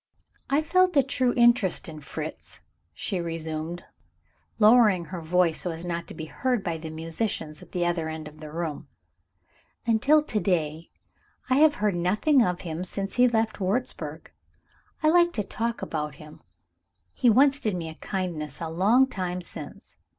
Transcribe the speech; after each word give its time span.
"I 0.49 0.63
feel 0.63 0.89
a 0.95 1.03
true 1.03 1.31
interest 1.37 1.87
in 1.87 1.99
Fritz," 2.01 2.61
she 2.91 3.21
resumed, 3.21 3.85
lowering 4.57 5.05
her 5.05 5.21
voice 5.21 5.61
so 5.61 5.69
as 5.69 5.85
not 5.85 6.07
to 6.07 6.15
be 6.15 6.25
heard 6.25 6.63
by 6.63 6.79
the 6.79 6.89
musicians 6.89 7.61
at 7.61 7.71
the 7.71 7.85
other 7.85 8.09
end 8.09 8.27
of 8.27 8.39
the 8.39 8.51
room. 8.51 8.87
"Until 9.85 10.23
to 10.23 10.39
day, 10.39 10.89
I 11.51 11.57
have 11.57 11.75
heard 11.75 11.93
nothing 11.95 12.43
of 12.43 12.61
him 12.61 12.83
since 12.83 13.17
he 13.17 13.27
left 13.27 13.59
Wurzburg. 13.59 14.31
I 15.03 15.09
like 15.09 15.33
to 15.33 15.43
talk 15.43 15.83
about 15.83 16.15
him 16.15 16.41
he 17.13 17.29
once 17.29 17.59
did 17.59 17.75
me 17.75 17.87
a 17.87 17.93
kindness 17.93 18.59
a 18.59 18.69
long 18.71 19.05
time 19.05 19.41
since. 19.43 19.97